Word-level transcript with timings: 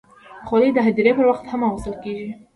خولۍ 0.47 0.69
د 0.75 0.79
هدیرې 0.87 1.13
پر 1.17 1.25
وخت 1.31 1.45
هم 1.47 1.61
اغوستل 1.67 1.95
کېږي. 2.03 2.29